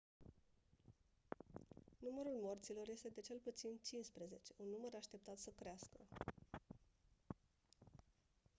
[1.99, 5.99] numărul morților este de cel puțin 15 un număr așteaptat să crească